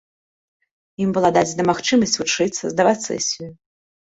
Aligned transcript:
Ім 1.05 1.09
была 1.17 1.29
дадзена 1.37 1.63
магчымасць 1.71 2.15
вучыцца, 2.23 2.63
здаваць 2.73 2.97
сесію. 3.09 3.51